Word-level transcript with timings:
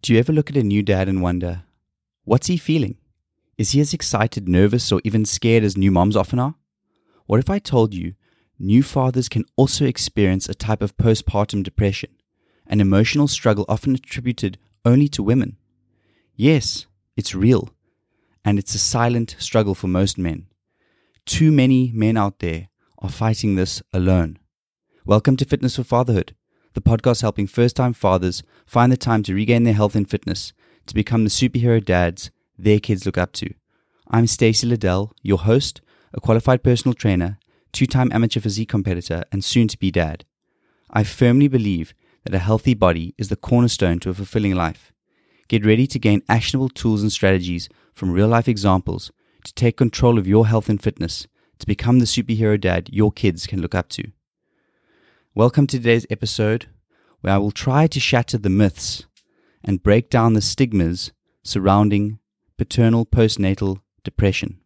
Do 0.00 0.12
you 0.12 0.20
ever 0.20 0.32
look 0.32 0.48
at 0.48 0.56
a 0.56 0.62
new 0.62 0.82
dad 0.84 1.08
and 1.08 1.20
wonder, 1.20 1.64
what's 2.22 2.46
he 2.46 2.56
feeling? 2.56 2.98
Is 3.56 3.72
he 3.72 3.80
as 3.80 3.92
excited, 3.92 4.48
nervous, 4.48 4.92
or 4.92 5.00
even 5.02 5.24
scared 5.24 5.64
as 5.64 5.76
new 5.76 5.90
moms 5.90 6.14
often 6.14 6.38
are? 6.38 6.54
What 7.26 7.40
if 7.40 7.50
I 7.50 7.58
told 7.58 7.94
you 7.94 8.14
new 8.60 8.84
fathers 8.84 9.28
can 9.28 9.44
also 9.56 9.86
experience 9.86 10.48
a 10.48 10.54
type 10.54 10.82
of 10.82 10.96
postpartum 10.96 11.64
depression, 11.64 12.10
an 12.68 12.80
emotional 12.80 13.26
struggle 13.26 13.64
often 13.68 13.96
attributed 13.96 14.56
only 14.84 15.08
to 15.08 15.22
women? 15.22 15.56
Yes, 16.36 16.86
it's 17.16 17.34
real, 17.34 17.70
and 18.44 18.56
it's 18.56 18.76
a 18.76 18.78
silent 18.78 19.34
struggle 19.40 19.74
for 19.74 19.88
most 19.88 20.16
men. 20.16 20.46
Too 21.26 21.50
many 21.50 21.90
men 21.92 22.16
out 22.16 22.38
there 22.38 22.68
are 23.00 23.10
fighting 23.10 23.56
this 23.56 23.82
alone. 23.92 24.38
Welcome 25.04 25.36
to 25.38 25.44
Fitness 25.44 25.74
for 25.74 25.82
Fatherhood 25.82 26.36
the 26.78 26.90
podcast 26.90 27.22
helping 27.22 27.48
first 27.48 27.74
time 27.74 27.92
fathers 27.92 28.44
find 28.64 28.92
the 28.92 28.96
time 28.96 29.24
to 29.24 29.34
regain 29.34 29.64
their 29.64 29.74
health 29.74 29.96
and 29.96 30.08
fitness 30.08 30.52
to 30.86 30.94
become 30.94 31.24
the 31.24 31.30
superhero 31.30 31.84
dads 31.84 32.30
their 32.56 32.78
kids 32.78 33.04
look 33.04 33.18
up 33.18 33.32
to. 33.32 33.52
I'm 34.08 34.28
Stacey 34.28 34.64
Liddell, 34.64 35.12
your 35.20 35.38
host, 35.38 35.80
a 36.14 36.20
qualified 36.20 36.62
personal 36.62 36.94
trainer, 36.94 37.40
two 37.72 37.86
time 37.86 38.12
amateur 38.12 38.38
physique 38.38 38.68
competitor, 38.68 39.24
and 39.32 39.42
soon 39.44 39.66
to 39.66 39.76
be 39.76 39.90
dad. 39.90 40.24
I 40.88 41.02
firmly 41.02 41.48
believe 41.48 41.94
that 42.22 42.34
a 42.34 42.38
healthy 42.38 42.74
body 42.74 43.12
is 43.18 43.28
the 43.28 43.34
cornerstone 43.34 43.98
to 44.00 44.10
a 44.10 44.14
fulfilling 44.14 44.54
life. 44.54 44.92
Get 45.48 45.66
ready 45.66 45.88
to 45.88 45.98
gain 45.98 46.22
actionable 46.28 46.68
tools 46.68 47.02
and 47.02 47.10
strategies 47.10 47.68
from 47.92 48.12
real 48.12 48.28
life 48.28 48.46
examples 48.46 49.10
to 49.42 49.52
take 49.52 49.76
control 49.76 50.16
of 50.16 50.28
your 50.28 50.46
health 50.46 50.68
and 50.68 50.80
fitness 50.80 51.26
to 51.58 51.66
become 51.66 51.98
the 51.98 52.04
superhero 52.04 52.60
dad 52.60 52.88
your 52.92 53.10
kids 53.10 53.48
can 53.48 53.60
look 53.60 53.74
up 53.74 53.88
to. 53.88 54.12
Welcome 55.38 55.68
to 55.68 55.78
today's 55.78 56.04
episode, 56.10 56.66
where 57.20 57.32
I 57.32 57.38
will 57.38 57.52
try 57.52 57.86
to 57.86 58.00
shatter 58.00 58.38
the 58.38 58.50
myths 58.50 59.06
and 59.62 59.80
break 59.80 60.10
down 60.10 60.32
the 60.32 60.40
stigmas 60.40 61.12
surrounding 61.44 62.18
paternal 62.56 63.06
postnatal 63.06 63.80
depression. 64.02 64.58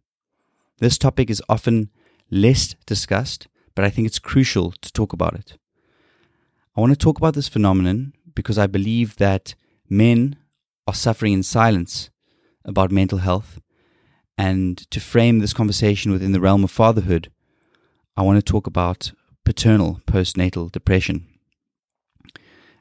This 0.79 0.97
topic 0.97 1.29
is 1.29 1.43
often 1.47 1.91
less 2.31 2.75
discussed, 2.87 3.49
but 3.75 3.85
I 3.85 3.91
think 3.91 4.07
it's 4.07 4.19
crucial 4.19 4.73
to 4.81 4.91
talk 4.95 5.13
about 5.13 5.35
it. 5.35 5.59
I 6.75 6.81
want 6.81 6.95
to 6.95 6.97
talk 6.97 7.19
about 7.19 7.35
this 7.35 7.49
phenomenon 7.49 8.15
because 8.35 8.57
I 8.57 8.67
believe 8.67 9.17
that 9.17 9.55
men 9.91 10.37
are 10.87 10.95
suffering 10.95 11.35
in 11.35 11.43
silence 11.43 12.09
about 12.65 12.91
mental 12.91 13.19
health. 13.19 13.61
And 14.39 14.91
to 14.91 15.01
frame 15.01 15.41
this 15.41 15.53
conversation 15.53 16.13
within 16.13 16.33
the 16.33 16.41
realm 16.41 16.65
of 16.65 16.71
fatherhood, 16.71 17.31
I 18.17 18.23
want 18.23 18.39
to 18.39 18.53
talk 18.53 18.67
about 18.67 19.13
paternal 19.45 20.01
postnatal 20.07 20.71
depression. 20.71 21.27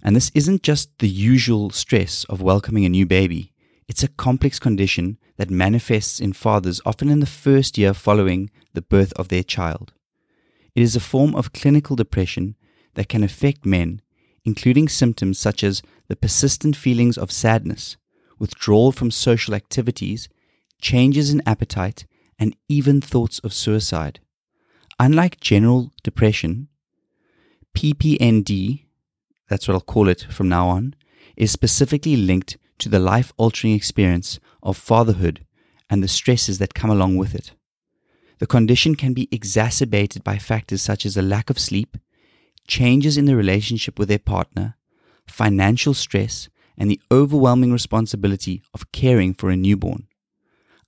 And 0.04 0.16
this 0.16 0.32
isn't 0.34 0.64
just 0.64 0.98
the 1.00 1.10
usual 1.10 1.70
stress 1.70 2.24
of 2.26 2.42
welcoming 2.42 2.86
a 2.86 2.90
new 2.90 3.06
baby, 3.06 3.52
it's 3.92 4.04
a 4.04 4.08
complex 4.08 4.58
condition 4.58 5.18
that 5.36 5.50
manifests 5.50 6.22
in 6.22 6.32
fathers 6.32 6.80
often 6.86 7.10
in 7.10 7.20
the 7.20 7.26
first 7.26 7.78
year 7.78 7.94
following 7.94 8.50
the 8.74 8.82
birth 8.82 9.12
of 9.14 9.28
their 9.28 9.44
child. 9.44 9.92
It 10.74 10.82
is 10.82 10.96
a 10.96 11.02
form 11.02 11.36
of 11.36 11.52
clinical 11.52 11.98
depression 11.98 12.56
that 12.94 13.10
can 13.10 13.22
affect 13.22 13.66
men, 13.66 14.02
including 14.46 14.88
symptoms 14.88 15.40
such 15.40 15.62
as 15.62 15.82
the 16.08 16.16
persistent 16.16 16.78
feelings 16.78 17.18
of 17.18 17.34
sadness, 17.34 17.98
withdrawal 18.40 18.94
from 18.94 19.12
social 19.12 19.54
activities, 19.54 20.30
changes 20.82 21.30
in 21.30 21.44
appetite, 21.46 22.06
and 22.40 22.56
even 22.70 23.02
thoughts 23.02 23.40
of 23.40 23.54
suicide. 23.54 24.22
Unlike 25.02 25.40
general 25.40 25.92
depression, 26.04 26.68
PPND, 27.76 28.86
that's 29.50 29.68
what 29.68 29.74
I'll 29.74 29.82
call 29.82 30.08
it 30.08 30.28
from 30.30 30.48
now 30.48 30.68
on, 30.68 30.94
is 31.36 31.50
specifically 31.52 32.16
linked 32.16 32.60
to 32.78 32.88
the 32.88 33.00
life 33.00 33.34
altering 33.38 33.74
experience 33.74 34.40
of 34.62 34.78
fatherhood 34.78 35.44
and 35.90 36.04
the 36.04 36.08
stresses 36.08 36.60
that 36.60 36.76
come 36.76 36.92
along 36.92 37.18
with 37.18 37.34
it. 37.34 37.54
The 38.38 38.46
condition 38.46 38.94
can 38.94 39.14
be 39.14 39.28
exacerbated 39.32 40.24
by 40.24 40.38
factors 40.38 40.84
such 40.84 41.04
as 41.08 41.18
a 41.18 41.24
lack 41.24 41.50
of 41.50 41.58
sleep, 41.58 41.98
changes 42.68 43.18
in 43.18 43.26
the 43.26 43.36
relationship 43.36 43.98
with 43.98 44.08
their 44.08 44.20
partner, 44.20 44.76
financial 45.26 45.96
stress, 45.96 46.48
and 46.78 46.92
the 46.92 47.02
overwhelming 47.12 47.72
responsibility 47.72 48.62
of 48.72 48.92
caring 48.92 49.34
for 49.34 49.50
a 49.50 49.58
newborn. 49.58 50.08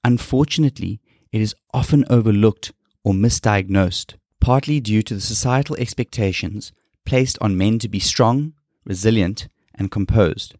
Unfortunately, 0.03 1.01
it 1.31 1.41
is 1.41 1.55
often 1.73 2.05
overlooked 2.11 2.73
or 3.03 3.13
misdiagnosed, 3.13 4.15
partly 4.39 4.79
due 4.79 5.01
to 5.03 5.15
the 5.15 5.21
societal 5.21 5.75
expectations 5.77 6.71
placed 7.05 7.37
on 7.41 7.57
men 7.57 7.79
to 7.79 7.89
be 7.89 7.99
strong, 7.99 8.53
resilient, 8.85 9.47
and 9.75 9.91
composed. 9.91 10.55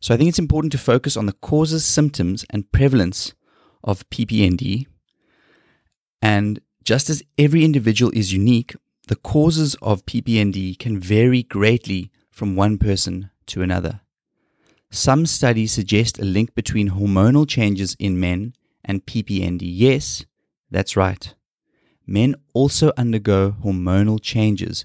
So 0.00 0.12
I 0.12 0.16
think 0.16 0.28
it's 0.28 0.38
important 0.38 0.72
to 0.72 0.78
focus 0.78 1.16
on 1.16 1.26
the 1.26 1.32
causes, 1.32 1.84
symptoms, 1.84 2.44
and 2.50 2.70
prevalence 2.72 3.34
of 3.84 4.08
PPND. 4.10 4.86
And 6.20 6.60
just 6.84 7.08
as 7.08 7.22
every 7.38 7.64
individual 7.64 8.10
is 8.14 8.32
unique, 8.32 8.74
the 9.08 9.16
causes 9.16 9.76
of 9.82 10.06
PPND 10.06 10.78
can 10.78 10.98
vary 10.98 11.42
greatly 11.42 12.10
from 12.30 12.56
one 12.56 12.78
person 12.78 13.30
to 13.46 13.62
another. 13.62 14.00
Some 14.90 15.24
studies 15.26 15.72
suggest 15.72 16.18
a 16.18 16.24
link 16.24 16.54
between 16.54 16.90
hormonal 16.90 17.48
changes 17.48 17.96
in 17.98 18.20
men 18.20 18.54
and 18.84 19.06
PPND. 19.06 19.60
Yes, 19.62 20.24
that's 20.72 20.96
right. 20.96 21.34
Men 22.06 22.34
also 22.54 22.92
undergo 22.96 23.56
hormonal 23.62 24.20
changes 24.20 24.84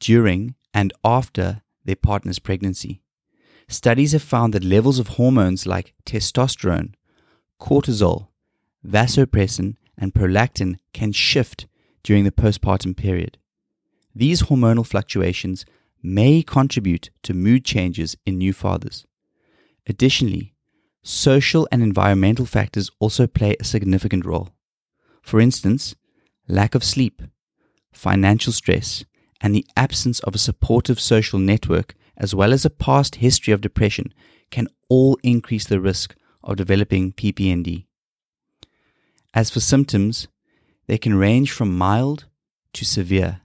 during 0.00 0.54
and 0.74 0.92
after 1.04 1.62
their 1.84 1.96
partner's 1.96 2.38
pregnancy. 2.38 3.00
Studies 3.68 4.12
have 4.12 4.22
found 4.22 4.52
that 4.54 4.64
levels 4.64 4.98
of 4.98 5.08
hormones 5.08 5.66
like 5.66 5.94
testosterone, 6.04 6.94
cortisol, 7.60 8.28
vasopressin, 8.86 9.76
and 9.96 10.14
prolactin 10.14 10.76
can 10.92 11.12
shift 11.12 11.66
during 12.02 12.24
the 12.24 12.30
postpartum 12.32 12.96
period. 12.96 13.38
These 14.14 14.44
hormonal 14.44 14.86
fluctuations 14.86 15.64
may 16.02 16.42
contribute 16.42 17.10
to 17.22 17.34
mood 17.34 17.64
changes 17.64 18.16
in 18.24 18.38
new 18.38 18.52
fathers. 18.52 19.06
Additionally, 19.86 20.54
social 21.02 21.68
and 21.70 21.82
environmental 21.82 22.46
factors 22.46 22.90
also 22.98 23.26
play 23.26 23.56
a 23.58 23.64
significant 23.64 24.24
role. 24.24 24.50
For 25.22 25.40
instance, 25.40 25.94
lack 26.46 26.74
of 26.74 26.84
sleep, 26.84 27.22
financial 27.92 28.52
stress, 28.52 29.04
and 29.40 29.54
the 29.54 29.66
absence 29.76 30.20
of 30.20 30.34
a 30.34 30.38
supportive 30.38 31.00
social 31.00 31.38
network, 31.38 31.94
as 32.16 32.34
well 32.34 32.52
as 32.52 32.64
a 32.64 32.70
past 32.70 33.16
history 33.16 33.52
of 33.52 33.60
depression, 33.60 34.12
can 34.50 34.68
all 34.88 35.18
increase 35.22 35.66
the 35.66 35.80
risk 35.80 36.16
of 36.42 36.56
developing 36.56 37.12
PPND. 37.12 37.84
As 39.34 39.50
for 39.50 39.60
symptoms, 39.60 40.28
they 40.86 40.98
can 40.98 41.14
range 41.14 41.52
from 41.52 41.76
mild 41.76 42.24
to 42.72 42.84
severe. 42.84 43.42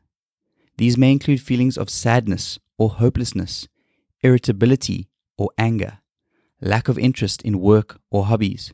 These 0.78 0.98
may 0.98 1.12
include 1.12 1.42
feelings 1.42 1.78
of 1.78 1.90
sadness 1.90 2.58
or 2.78 2.90
hopelessness, 2.90 3.68
irritability 4.22 5.08
or 5.38 5.50
anger, 5.58 6.00
lack 6.62 6.88
of 6.88 6.98
interest 6.98 7.42
in 7.42 7.60
work 7.60 8.00
or 8.10 8.26
hobbies, 8.26 8.74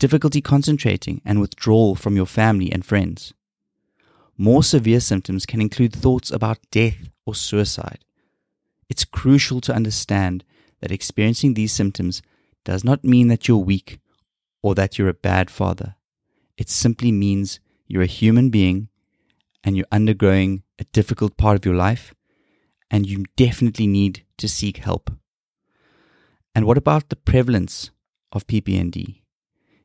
difficulty 0.00 0.40
concentrating, 0.40 1.20
and 1.24 1.40
withdrawal 1.40 1.94
from 1.94 2.16
your 2.16 2.26
family 2.26 2.72
and 2.72 2.84
friends. 2.84 3.34
More 4.36 4.62
severe 4.62 4.98
symptoms 4.98 5.44
can 5.44 5.60
include 5.60 5.92
thoughts 5.92 6.30
about 6.30 6.58
death 6.70 7.10
or 7.26 7.34
suicide. 7.34 8.00
It's 8.88 9.04
crucial 9.04 9.60
to 9.60 9.74
understand 9.74 10.42
that 10.80 10.90
experiencing 10.90 11.52
these 11.52 11.72
symptoms 11.72 12.22
does 12.64 12.82
not 12.82 13.04
mean 13.04 13.28
that 13.28 13.46
you're 13.46 13.58
weak 13.58 14.00
or 14.62 14.74
that 14.74 14.98
you're 14.98 15.10
a 15.10 15.14
bad 15.14 15.50
father. 15.50 15.94
It 16.56 16.70
simply 16.70 17.12
means 17.12 17.60
you're 17.86 18.02
a 18.02 18.16
human 18.20 18.48
being 18.48 18.88
and 19.62 19.76
you're 19.76 19.92
undergoing 19.92 20.62
a 20.78 20.84
difficult 20.84 21.36
part 21.36 21.56
of 21.56 21.66
your 21.66 21.74
life 21.74 22.14
and 22.90 23.06
you 23.06 23.24
definitely 23.36 23.86
need 23.86 24.24
to 24.38 24.48
seek 24.48 24.78
help. 24.78 25.10
And 26.54 26.64
what 26.64 26.78
about 26.78 27.10
the 27.10 27.16
prevalence 27.16 27.90
of 28.32 28.46
PPND? 28.46 29.19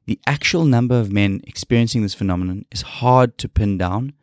The 0.06 0.19
actual 0.28 0.66
number 0.66 1.00
of 1.00 1.12
men 1.12 1.42
experiencing 1.48 2.02
this 2.02 2.13
phenomenon 2.13 2.66
is 2.72 2.81
hard 2.81 3.38
to 3.40 3.50
pin 3.50 3.78
down, 3.78 4.13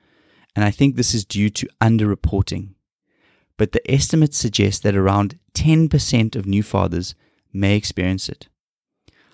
and 0.55 0.64
I 0.64 0.70
think 0.70 0.94
this 0.94 1.14
is 1.14 1.25
due 1.25 1.50
to 1.50 1.69
underreporting. 1.81 2.75
But 3.56 3.73
the 3.73 3.90
estimates 3.90 4.38
suggest 4.38 4.82
that 4.82 4.96
around 4.96 5.38
10% 5.55 6.37
of 6.37 6.46
new 6.46 6.62
fathers 6.62 7.14
may 7.52 7.76
experience 7.76 8.29
it. 8.29 8.49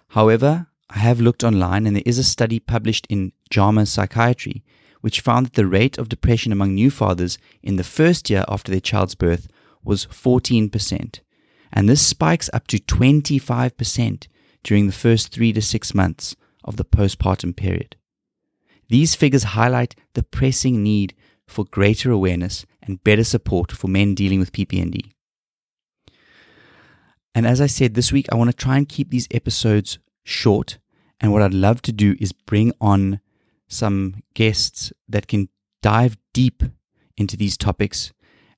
However, 0.08 0.68
I 0.90 1.00
have 1.00 1.20
looked 1.20 1.44
online 1.44 1.86
and 1.86 1.94
there 1.94 2.02
is 2.06 2.18
a 2.18 2.24
study 2.24 2.58
published 2.58 3.06
in 3.10 3.32
JAMA 3.50 3.86
Psychiatry 3.86 4.64
which 5.00 5.20
found 5.20 5.46
that 5.46 5.54
the 5.54 5.66
rate 5.66 5.98
of 5.98 6.08
depression 6.08 6.50
among 6.50 6.74
new 6.74 6.90
fathers 6.90 7.38
in 7.62 7.76
the 7.76 7.84
first 7.84 8.28
year 8.30 8.44
after 8.48 8.70
their 8.70 8.80
child's 8.80 9.14
birth 9.14 9.48
was 9.84 10.06
14%, 10.06 11.20
and 11.72 11.88
this 11.88 12.04
spikes 12.04 12.50
up 12.52 12.66
to 12.66 12.78
25% 12.78 14.26
during 14.68 14.86
the 14.86 14.92
first 14.92 15.32
three 15.32 15.50
to 15.50 15.62
six 15.62 15.94
months 15.94 16.36
of 16.62 16.76
the 16.76 16.84
postpartum 16.84 17.56
period. 17.56 17.96
These 18.90 19.14
figures 19.14 19.54
highlight 19.56 19.94
the 20.12 20.22
pressing 20.22 20.82
need 20.82 21.14
for 21.46 21.64
greater 21.64 22.10
awareness 22.10 22.66
and 22.82 23.02
better 23.02 23.24
support 23.24 23.72
for 23.72 23.88
men 23.88 24.14
dealing 24.14 24.38
with 24.38 24.52
PPND. 24.52 25.12
And 27.34 27.46
as 27.46 27.62
I 27.62 27.66
said, 27.66 27.94
this 27.94 28.12
week 28.12 28.26
I 28.30 28.36
want 28.36 28.50
to 28.50 28.56
try 28.64 28.76
and 28.76 28.86
keep 28.86 29.08
these 29.08 29.26
episodes 29.30 29.98
short. 30.22 30.76
And 31.18 31.32
what 31.32 31.40
I'd 31.40 31.54
love 31.54 31.80
to 31.82 31.92
do 31.92 32.14
is 32.20 32.32
bring 32.32 32.74
on 32.78 33.20
some 33.68 34.16
guests 34.34 34.92
that 35.08 35.28
can 35.28 35.48
dive 35.80 36.18
deep 36.34 36.62
into 37.16 37.38
these 37.38 37.56
topics 37.56 38.12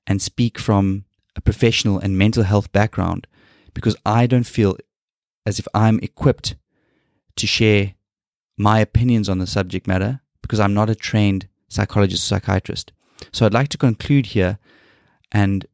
and 0.05 0.21
speak 0.21 0.59
from 0.59 1.05
a 1.37 1.41
professional 1.41 1.99
and 1.99 2.17
mental 2.17 2.43
health 2.43 2.69
background 2.73 3.27
because 3.73 3.95
I 4.05 4.27
don't 4.27 4.43
feel 4.43 4.75
as 5.45 5.59
if 5.59 5.67
I'm 5.73 5.99
equipped 5.99 6.55
to 7.35 7.47
share 7.47 7.95
my 8.57 8.79
opinions 8.79 9.29
on 9.29 9.39
the 9.39 9.47
subject 9.47 9.87
matter 9.87 10.21
because 10.41 10.59
I'm 10.59 10.73
not 10.73 10.89
a 10.89 10.95
trained 10.95 11.47
psychologist 11.67 12.23
or 12.23 12.35
psychiatrist. 12.35 12.91
So 13.31 13.45
I'd 13.45 13.53
like 13.53 13.69
to 13.69 13.77
conclude 13.77 14.27
here 14.27 14.59
and 15.31 15.65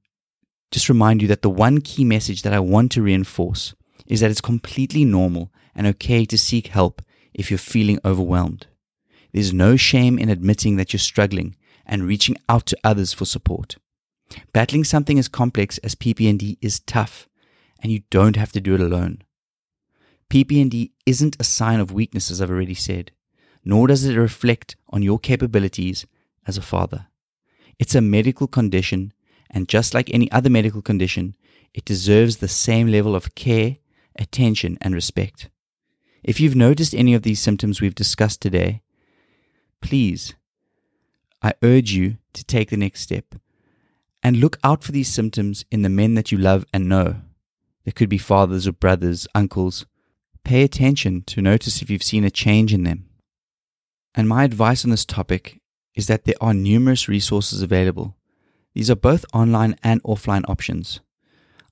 just 0.71 0.89
remind 0.89 1.21
you 1.21 1.27
that 1.29 1.41
the 1.41 1.49
one 1.49 1.81
key 1.81 2.03
message 2.03 2.41
that 2.43 2.53
I 2.53 2.59
want 2.59 2.91
to 2.93 3.01
reinforce 3.01 3.73
is 4.05 4.19
that 4.19 4.31
it's 4.31 4.41
completely 4.41 5.05
normal 5.05 5.51
and 5.75 5.87
okay 5.87 6.25
to 6.25 6.37
seek 6.37 6.67
help 6.67 7.01
if 7.33 7.49
you're 7.49 7.57
feeling 7.57 7.99
overwhelmed. 8.03 8.67
There's 9.33 9.53
no 9.53 9.75
shame 9.75 10.17
in 10.17 10.29
admitting 10.29 10.77
that 10.77 10.93
you're 10.93 10.99
struggling 10.99 11.55
and 11.85 12.03
reaching 12.03 12.37
out 12.49 12.65
to 12.67 12.77
others 12.83 13.13
for 13.13 13.25
support. 13.25 13.77
Battling 14.51 14.83
something 14.83 15.17
as 15.17 15.27
complex 15.27 15.77
as 15.79 15.95
PPND 15.95 16.57
is 16.61 16.79
tough, 16.81 17.29
and 17.79 17.91
you 17.91 18.01
don't 18.09 18.35
have 18.35 18.51
to 18.53 18.61
do 18.61 18.73
it 18.75 18.81
alone. 18.81 19.21
PPND 20.29 20.91
isn't 21.05 21.37
a 21.39 21.43
sign 21.43 21.79
of 21.79 21.93
weakness, 21.93 22.29
as 22.29 22.41
I've 22.41 22.49
already 22.49 22.73
said, 22.73 23.11
nor 23.63 23.87
does 23.87 24.03
it 24.03 24.15
reflect 24.15 24.75
on 24.89 25.01
your 25.01 25.19
capabilities 25.19 26.05
as 26.45 26.57
a 26.57 26.61
father. 26.61 27.07
It's 27.79 27.95
a 27.95 28.01
medical 28.01 28.47
condition, 28.47 29.13
and 29.49 29.69
just 29.69 29.93
like 29.93 30.09
any 30.13 30.31
other 30.31 30.49
medical 30.49 30.81
condition, 30.81 31.35
it 31.73 31.85
deserves 31.85 32.37
the 32.37 32.47
same 32.47 32.87
level 32.87 33.15
of 33.15 33.35
care, 33.35 33.77
attention, 34.17 34.77
and 34.81 34.93
respect. 34.93 35.49
If 36.23 36.39
you've 36.39 36.55
noticed 36.55 36.93
any 36.93 37.13
of 37.13 37.21
these 37.21 37.39
symptoms 37.39 37.79
we've 37.79 37.95
discussed 37.95 38.41
today, 38.41 38.81
please, 39.81 40.33
I 41.41 41.53
urge 41.63 41.91
you 41.91 42.17
to 42.33 42.43
take 42.43 42.69
the 42.69 42.77
next 42.77 43.01
step 43.01 43.35
and 44.23 44.37
look 44.37 44.57
out 44.63 44.83
for 44.83 44.91
these 44.91 45.07
symptoms 45.07 45.63
in 45.71 45.83
the 45.83 45.89
men 45.89 46.15
that 46.15 46.31
you 46.31 46.37
love 46.37 46.65
and 46.73 46.89
know. 46.89 47.21
There 47.85 47.93
could 47.93 48.09
be 48.09 48.17
fathers 48.17 48.67
or 48.67 48.73
brothers, 48.73 49.27
uncles. 49.33 49.85
Pay 50.47 50.63
attention 50.63 51.23
to 51.23 51.41
notice 51.41 51.81
if 51.81 51.89
you've 51.89 52.01
seen 52.01 52.23
a 52.23 52.29
change 52.29 52.73
in 52.73 52.83
them. 52.83 53.09
And 54.15 54.29
my 54.29 54.45
advice 54.45 54.85
on 54.85 54.91
this 54.91 55.03
topic 55.03 55.59
is 55.93 56.07
that 56.07 56.23
there 56.23 56.39
are 56.39 56.53
numerous 56.53 57.09
resources 57.09 57.61
available. 57.61 58.15
These 58.73 58.89
are 58.89 58.95
both 58.95 59.25
online 59.33 59.75
and 59.83 60.01
offline 60.03 60.45
options. 60.47 61.01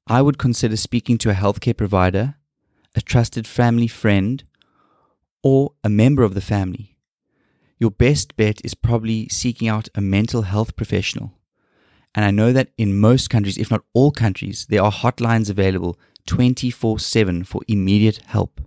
I 0.08 0.22
would 0.22 0.38
consider 0.38 0.76
speaking 0.76 1.18
to 1.20 1.30
a 1.30 1.34
healthcare 1.36 1.78
provider, 1.78 2.36
a 2.94 3.00
trusted 3.00 3.48
family 3.48 3.88
friend, 3.88 4.44
or 5.42 5.72
a 5.82 5.88
member 5.88 6.24
of 6.24 6.34
the 6.34 6.42
family. 6.42 6.98
Your 7.80 7.92
best 7.92 8.36
bet 8.36 8.60
is 8.66 8.74
probably 8.74 9.30
seeking 9.30 9.70
out 9.70 9.88
a 9.96 10.02
mental 10.02 10.42
health 10.42 10.76
professional. 10.76 11.32
And 12.14 12.26
I 12.26 12.32
know 12.32 12.52
that 12.52 12.72
in 12.78 13.00
most 13.00 13.30
countries, 13.30 13.58
if 13.58 13.72
not 13.72 13.86
all 13.94 14.12
countries, 14.12 14.66
there 14.68 14.84
are 14.84 14.92
hotlines 14.92 15.50
available 15.50 15.98
24 16.28 17.00
7 17.00 17.46
for 17.46 17.62
immediate 17.70 18.18
help. 18.26 18.60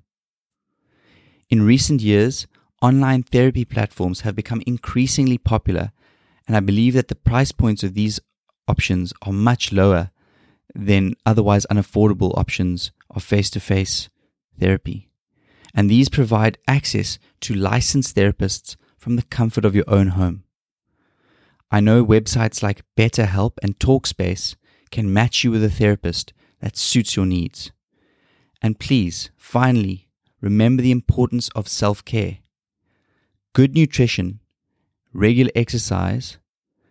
In 1.51 1.63
recent 1.63 2.03
years, 2.03 2.47
online 2.83 3.23
therapy 3.23 3.65
platforms 3.65 4.21
have 4.21 4.37
become 4.37 4.63
increasingly 4.67 5.39
popular, 5.39 5.93
and 6.47 6.55
I 6.55 6.61
believe 6.61 6.93
that 6.93 7.09
the 7.09 7.15
price 7.15 7.53
points 7.53 7.83
of 7.83 7.95
these 7.95 8.21
options 8.67 9.15
are 9.23 9.33
much 9.33 9.73
lower 9.73 10.11
than 10.75 11.15
otherwise 11.25 11.67
unaffordable 11.71 12.37
options 12.37 12.93
of 13.09 13.23
face 13.23 13.49
to 13.51 13.61
face 13.61 14.11
therapy. 14.61 15.09
And 15.75 15.91
these 15.91 16.11
provide 16.11 16.59
access 16.69 17.19
to 17.41 17.55
licensed 17.55 18.15
therapists 18.15 18.77
from 18.99 19.17
the 19.17 19.23
comfort 19.23 19.65
of 19.65 19.75
your 19.75 19.89
own 19.89 20.09
home. 20.09 20.45
I 21.71 21.81
know 21.81 22.05
websites 22.05 22.63
like 22.63 22.85
BetterHelp 22.97 23.53
and 23.63 23.79
Talkspace 23.79 24.55
can 24.91 25.13
match 25.13 25.45
you 25.45 25.51
with 25.51 25.65
a 25.65 25.71
therapist 25.71 26.35
that 26.61 26.77
suits 26.77 27.17
your 27.17 27.27
needs. 27.27 27.73
And 28.61 28.79
please, 28.79 29.31
finally, 29.37 30.08
remember 30.41 30.83
the 30.83 30.91
importance 30.91 31.49
of 31.51 31.69
self 31.69 32.05
care. 32.05 32.39
Good 33.53 33.75
nutrition, 33.75 34.41
regular 35.13 35.51
exercise, 35.55 36.39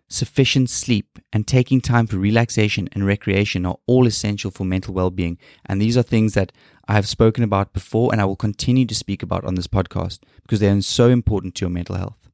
sufficient 0.10 0.70
sleep, 0.70 1.20
and 1.34 1.46
taking 1.46 1.82
time 1.82 2.08
for 2.08 2.18
relaxation 2.18 2.88
and 2.94 3.06
recreation 3.06 3.66
are 3.66 3.78
all 3.86 4.08
essential 4.08 4.52
for 4.52 4.66
mental 4.66 4.94
well 4.94 5.12
being. 5.12 5.38
And 5.66 5.82
these 5.82 5.98
are 5.98 6.04
things 6.04 6.34
that 6.34 6.52
I 6.88 6.94
have 6.94 7.08
spoken 7.08 7.44
about 7.44 7.74
before 7.74 8.12
and 8.12 8.22
I 8.22 8.26
will 8.26 8.36
continue 8.36 8.86
to 8.86 8.96
speak 8.96 9.22
about 9.22 9.44
on 9.44 9.56
this 9.56 9.68
podcast 9.68 10.20
because 10.42 10.60
they 10.60 10.70
are 10.70 10.82
so 10.82 11.10
important 11.10 11.56
to 11.56 11.66
your 11.66 11.70
mental 11.70 11.98
health. 11.98 12.30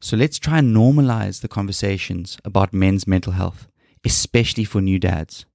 So 0.00 0.16
let's 0.16 0.38
try 0.38 0.58
and 0.58 0.76
normalize 0.76 1.40
the 1.40 1.48
conversations 1.48 2.38
about 2.44 2.74
men's 2.74 3.06
mental 3.06 3.32
health, 3.32 3.68
especially 4.04 4.64
for 4.64 4.80
new 4.82 4.98
dads. 4.98 5.46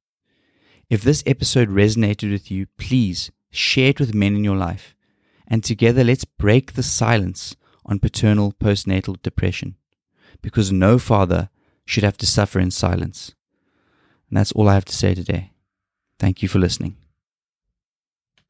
If 0.90 1.04
this 1.04 1.24
episode 1.28 1.70
resonated 1.70 2.32
with 2.32 2.50
you, 2.50 2.66
please 2.78 3.30
share 3.52 3.90
it 3.90 4.00
with 4.00 4.14
men 4.14 4.36
in 4.36 4.44
your 4.44 4.58
life. 4.58 4.96
And 5.48 5.64
together, 5.64 6.04
let's 6.04 6.26
break 6.26 6.74
the 6.74 6.84
silence 6.84 7.56
on 7.86 8.00
paternal 8.00 8.54
postnatal 8.54 9.22
depression. 9.22 9.76
Because 10.42 10.72
no 10.72 11.00
father 11.00 11.50
should 11.86 12.04
have 12.04 12.18
to 12.18 12.26
suffer 12.26 12.60
in 12.60 12.72
silence. 12.72 13.34
And 14.30 14.38
that's 14.38 14.52
all 14.52 14.70
I 14.70 14.76
have 14.76 14.86
to 14.86 14.96
say 14.96 15.16
today. 15.16 15.52
Thank 16.20 16.44
you 16.44 16.48
for 16.48 16.60
listening. 16.60 16.99